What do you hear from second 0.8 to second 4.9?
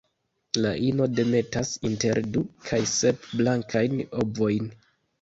ino demetas inter du kaj sep blankajn ovojn.